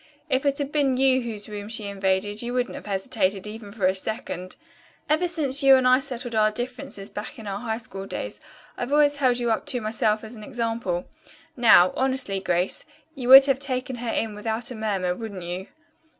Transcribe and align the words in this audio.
If 0.31 0.47
it 0.47 0.57
had 0.57 0.71
been 0.71 0.97
you 0.97 1.21
whose 1.21 1.47
room 1.47 1.69
she 1.69 1.85
invaded 1.85 2.41
you 2.41 2.55
wouldn't 2.55 2.73
have 2.73 2.87
hesitated 2.87 3.45
even 3.45 3.71
for 3.71 3.85
a 3.85 3.93
second. 3.93 4.55
Ever 5.07 5.27
since 5.27 5.61
you 5.61 5.75
and 5.75 5.87
I 5.87 5.99
settled 5.99 6.33
our 6.33 6.49
differences 6.49 7.11
back 7.11 7.37
in 7.37 7.45
our 7.45 7.59
high 7.59 7.77
school 7.77 8.07
days 8.07 8.39
I've 8.79 8.91
always 8.91 9.17
held 9.17 9.37
you 9.37 9.51
up 9.51 9.67
to 9.67 9.79
myself 9.79 10.23
as 10.23 10.33
an 10.35 10.43
example. 10.43 11.05
Now, 11.55 11.93
honestly, 11.95 12.39
Grace, 12.39 12.83
you 13.13 13.29
would 13.29 13.45
have 13.45 13.59
taken 13.59 13.97
her 13.97 14.09
in 14.09 14.33
without 14.33 14.71
a 14.71 14.75
murmur, 14.75 15.13
wouldn't 15.13 15.43
you?" 15.43 15.67